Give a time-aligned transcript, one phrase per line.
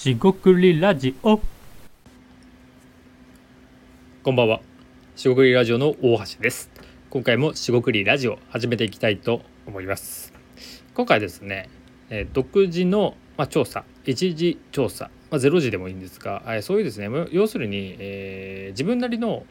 [0.00, 1.38] しごくりラジオ
[4.22, 4.62] こんばんは。
[5.14, 6.70] しごくりラジオの大橋です。
[7.10, 10.32] 今回もしごくりラジオ始めていきたいと思います。
[10.94, 11.68] 今回ですね、
[12.08, 19.44] えー独自の、まあ、調査、一時調査、まあ、ゼロ時でもいいんですが、えーそういうですね、要するに、えー自分なりの、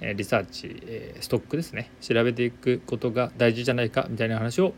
[0.00, 4.72] えリサーチ、えーストックですね、調べていくことが大事じゃないかみたいな話を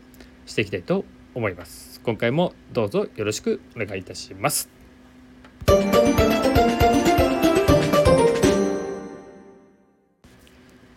[0.47, 1.05] していきたいと
[1.35, 2.01] 思います。
[2.03, 4.76] 今回もどうぞよろしくお願いいたします。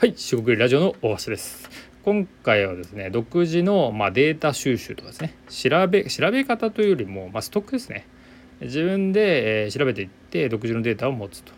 [0.01, 1.69] はい、四国ラジオの大橋です。
[2.07, 8.07] 今回はですね、独自のまあデータ収集とかですね、調べ調べ方というよりもまあストックですね。
[8.63, 11.53] 自分で、え調べていって独自のデータを持つと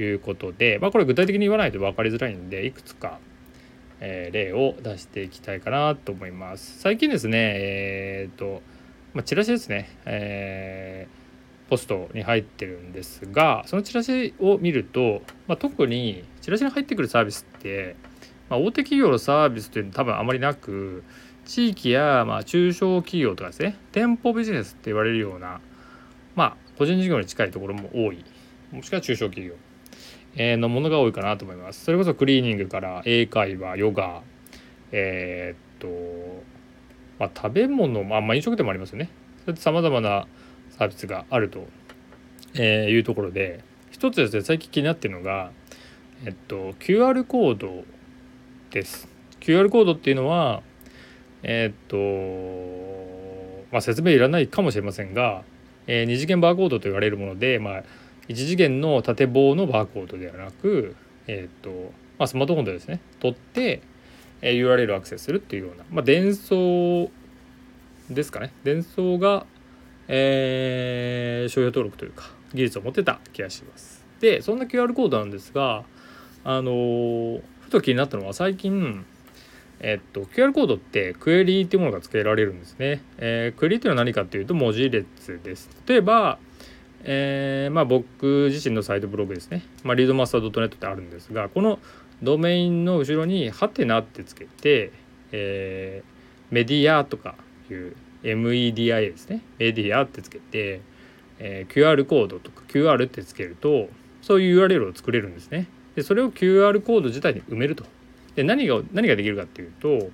[0.00, 3.20] いうことで、まあこれ具体的に言わないと分かりづらいんで、いくつか、
[4.00, 6.80] えー例を出していきたいかなと思います。
[6.80, 8.60] 最近ですね、えーと、
[9.14, 9.96] まあチラシですね。
[10.04, 11.27] えー
[11.68, 17.96] ポストに入ってるんですがそのチラシを見ると、まあ、特にチラシに入ってくるサービスって、
[18.48, 21.04] まあ、大手企業のサービスというのは多分あまりなく
[21.44, 25.60] 地域やま中小企業とかですね店舗ビジネスって言われるような
[26.34, 28.24] まあ個人事業に近いところも多い。
[28.70, 29.56] もしくは中小企業。
[30.36, 31.84] のものが多いかなと思います。
[31.84, 34.22] それこそクリーニングから英会話ヨガ
[34.92, 36.44] えーっと
[37.18, 39.10] まあ食べ物まあまあ飲食店もありますよね。
[39.38, 40.28] そうやってさまざまな
[40.78, 41.66] サービスがあると、
[42.54, 45.50] えーいうところで一つですね最近気になっているのが、
[46.24, 47.84] えっと、QR コード
[48.70, 49.08] です。
[49.40, 50.62] QR コードっていうのは
[51.42, 51.96] えっと
[53.72, 55.42] まあ説明いらないかもしれませんが、
[55.86, 57.82] えー二次元バーコードと言われるもので、まあ、
[58.28, 60.94] 一次元の縦棒のバーコードではなく、
[61.26, 61.70] えっと
[62.18, 63.82] まあ、スマートフォンでですね取って、
[64.42, 67.10] えー URL をアクセスするっていうような、まあ、伝送
[68.10, 69.44] ですかね伝送が
[70.08, 74.04] えー商標登録というか技術を持ってた気がします。
[74.20, 75.84] でそんな QR コードなんですが
[76.44, 79.04] あのーふと気になったのは最近
[79.80, 83.02] えっと QR コードってクエリっていうものが付けられるんですね。
[83.18, 85.70] えークエリっていうのは何かっていうと文字列です。
[85.86, 86.38] 例えば
[87.04, 91.78] えーまあ僕自身のサイトブログですね、まあ、リードマスター .net ってあるんですがこの
[92.22, 94.90] ドメインの後ろに「ハテナ」ってつけて、
[95.32, 96.18] えー
[96.50, 97.34] メディアとか
[97.70, 99.42] いう MEDIA ですね。
[99.58, 100.80] メディアってつけて、
[101.38, 103.88] えー QR コードとか QR ってつけると
[104.22, 105.68] そういう URL を作れるんですね。
[105.94, 107.84] でそれを QR コード自体に埋めると。
[108.34, 110.10] で何が何ができるかっていうと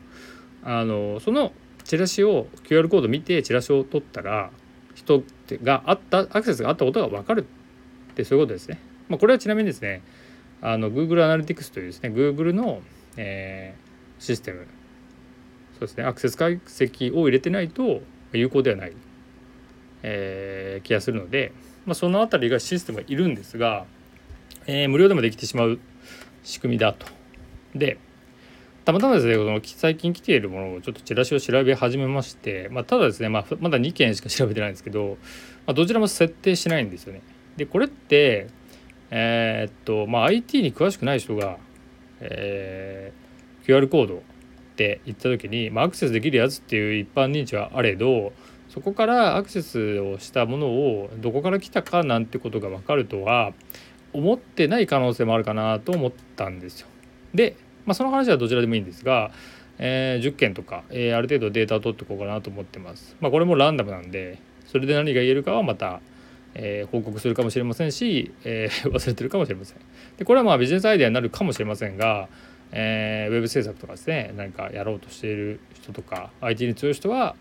[0.62, 1.53] あのその
[1.84, 4.50] チラシを QR コード見てチラシを取ったら
[4.94, 5.22] 人
[5.62, 7.47] があったアクセスがあったことが分かる
[8.12, 10.00] ってそういうことですね、まあ、これはちなみにですね
[10.62, 12.81] あの Google アナリティクスというですね Google の、
[13.16, 13.84] えー
[14.19, 14.66] システム
[15.87, 18.00] そうですねアクセス解析を入れてないと
[18.33, 18.93] 有効ではない、
[20.03, 21.53] えー気がするので、
[21.87, 23.87] まあ、そのあたりがシステムがいるんですが、
[24.67, 25.78] えー無料でもできてしまう
[26.43, 27.06] 仕組みだと。
[27.75, 27.99] で
[28.84, 35.16] たまたまですねこの最近来ているものをちょっとチラシを調べ始めまして、まあ、ただですね、まあ、まだ2件しか調べてないんですけど、
[35.66, 37.22] まあ、どちらも設定しないんですよね。
[37.56, 38.49] でこれって
[39.11, 41.59] えーっとまあ IT に詳しくない人が、
[42.21, 43.25] えー
[43.65, 44.22] QR コード
[44.74, 48.32] って言った時に、まあ、アクセスできるやつっていう一般認知はあれど
[48.68, 53.52] そこからアクセスをしたものをどこから来たかなんてことが分かるとは
[54.12, 56.88] 思ってない可能性もあるかなと思ったんですよ。
[57.32, 59.30] で、まあ、その話はどちらでもいいんですが、
[59.78, 63.16] えー10件とか、えーある程度データを取っていこうかなと思ってます。
[63.20, 66.00] まあ、これもランダムなんでそれで何が言えるかはまた、
[66.54, 69.78] えー報告するかもしれませんし、えー 忘れてるかもしれません。
[70.16, 72.28] でこれはまあビジネスアイデアになるかもしれませんが、
[72.76, 77.36] えーウェブ制作とかですね何かやろうとしている人とか IT に強い人は、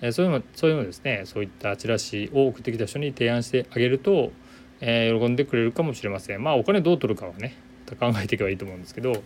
[0.00, 4.32] えーそういうのそういうのですねそういったチラシを送ってきた人に提案してあげると、
[4.80, 6.42] えー喜んでくれるかもしれません。
[6.42, 7.54] まあお金どう取るかはね
[8.00, 9.22] 考えていけばいいと思うんですけど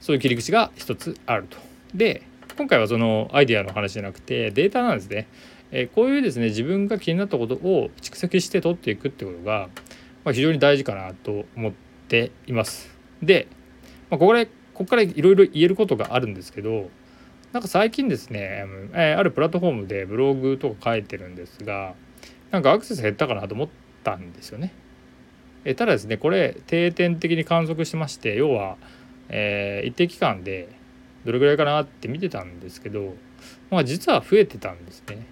[0.00, 1.58] そういう切り口が一つあると。
[1.94, 2.22] で
[2.56, 5.26] 今回はそのアイデアの話じゃなくてデータなんですね。
[5.72, 9.68] えこういうですね自分が気になったことを蓄積して取っていくってことが、
[10.24, 11.72] まあ、非常に大事かなと思っ
[12.08, 12.90] ています。
[13.22, 13.46] で、
[14.10, 14.48] まあ、ここで
[14.80, 16.88] ここからいろいろ言えることがあるんですけど
[17.52, 21.92] なんか最近ですね、えあるプラットフォームでブログとか書いてるんですが
[22.50, 23.68] なんかアクセス減ったかなと思っ
[24.02, 24.72] たんですよね。
[25.66, 28.78] えただですねこれ定点的に観測しまして要は、
[29.28, 30.70] えー一定期間で
[31.26, 33.12] どれぐらいかなって見てたんですけど、
[33.70, 35.26] まあ、実は増えてたんですね。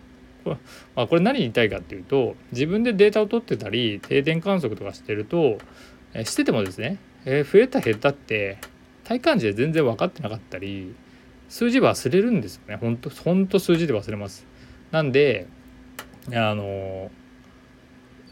[0.44, 0.56] これ,、
[0.94, 5.56] まあ、これ何言いたいかっていうと自分でデータを取ってたり定点観測とかしてると、
[6.12, 8.58] えしててもですね、えー増えた減ったって
[9.08, 10.94] 体感値で全然分かってなかったり
[11.48, 12.76] 数字忘れるんですよね。
[12.76, 14.46] ほんとほんと数字で忘れます。
[14.90, 15.46] なんで
[16.30, 17.10] あの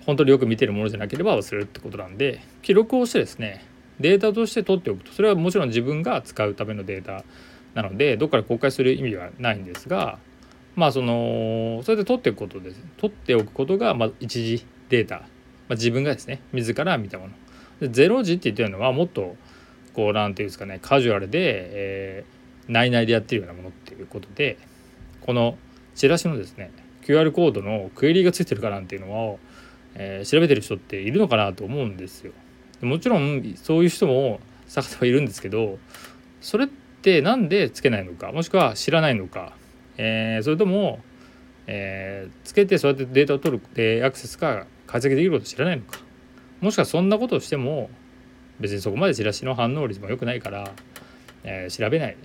[0.05, 3.64] 本当によく見てるものじゃなければ忘れるってことなんで記録をしてですね
[4.00, 7.25] データとして取っておくとそれはもちろん自分が使うためのデータ
[7.73, 10.19] なのでどっから公開する意味はないんですが
[10.75, 12.84] まあそのそれで取っておくことです。
[12.99, 15.25] 取っておくことがまあ一時データ、ま
[15.70, 17.32] あ、自分がですね自ら見たもの。
[17.81, 19.37] でゼロ時って言ってるのはもっと
[19.96, 21.40] こう何て言うんですかねカジュアルで、
[21.72, 24.58] えー、内々でやってるようなものっていうことで
[25.22, 25.56] この
[25.94, 26.70] チラシのですね
[27.02, 29.38] QR コードのクエリがついてるかなんていうのを、
[29.94, 32.32] えー、調べてる人っているのかなと思うんですよ。
[32.82, 34.38] もちろんそういう人も
[34.69, 35.78] 探せばいるんですけど
[36.42, 39.54] それって何でつけないのかもしくは知らないのか、
[39.96, 41.00] えー、それとも、
[41.66, 46.00] えー、つけてそうやってデータを取るでアクセスが解析できることを知らないのか
[46.60, 47.88] もしくはそんなことをしても
[48.61, 50.70] 別にそこまでチラシの反応率も良くないから、
[51.44, 52.17] えー、調べない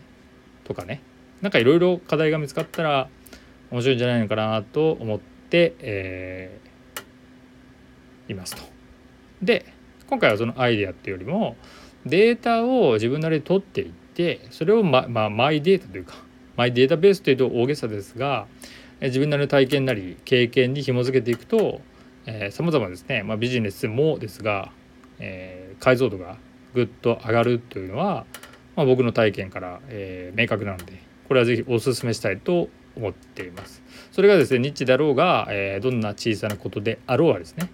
[0.63, 1.01] とかね
[1.41, 3.09] なんかいろいろ課題が見つかったら
[3.71, 5.19] 面白いんじゃないのかなと思っ
[5.49, 8.63] て、えー、いますと。
[9.41, 9.65] で
[10.07, 11.55] 今回はそのアイデアっていうよりも
[12.05, 16.15] データを自分なりに取っていってそれをま、まあ、マイデータというか
[16.57, 18.47] マイデータベースというと大げさですが
[19.01, 21.81] 自分なりの体験なり経験に紐づけていくと
[22.51, 24.71] さまざまですね、まあ、ビジネスもですが、
[25.21, 26.37] えー、解像度が
[26.73, 28.25] ぐっと上がるというのは、
[28.75, 33.81] まあ、僕の体験から、えー、明確なのでこれは是非お勧めしたいと思っています。
[34.11, 37.69] それがですねニッチだろうが、えー、どんな小さなことであろうはですね、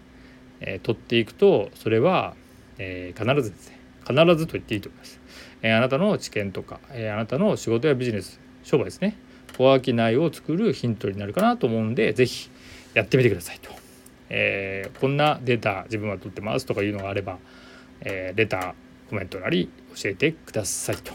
[0.59, 2.35] え、取っていくとそれは、
[2.77, 5.19] え、必ずですね必ずと言っていいと思います。
[5.63, 9.17] え、あなたの知見とか、え、あなたの仕事やビジネス商売ですね
[9.57, 12.51] 小商いを作るヒントになるかなと思うんで是非
[12.93, 13.87] やってみてくださいと。
[14.29, 17.38] えー、こんなデータ自分は取ってますとかいうのがあれば、
[18.01, 18.74] えー、レター
[19.09, 21.13] コメントなり教えてくださいと。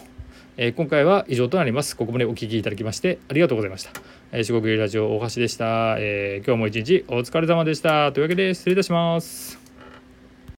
[0.56, 1.96] えー、今回は以上となります。
[1.96, 3.90] ここまでお聴きいただきましてありがとうございました。
[4.32, 8.12] えー、四国ラジオ大橋でした、えー、今日も一日お疲れ様でした。
[8.12, 9.61] というわけで失礼いたします。